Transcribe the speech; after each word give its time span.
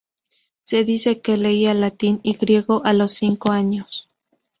Se 0.61 0.83
dice 0.83 1.21
que 1.21 1.37
leía 1.37 1.75
latín 1.75 2.21
y 2.23 2.35
griego 2.35 2.81
a 2.85 2.91
los 2.93 3.11
cinco 3.11 3.51
años. 3.51 4.09